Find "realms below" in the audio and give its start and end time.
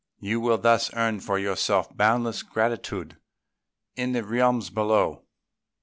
4.23-5.25